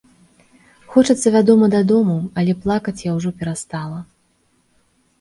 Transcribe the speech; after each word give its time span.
Хочацца, 0.93 1.27
вядома, 1.35 1.69
дадому, 1.77 2.17
але 2.43 2.57
плакаць 2.65 2.97
я 3.09 3.17
ўжо 3.21 3.29
перастала. 3.43 3.99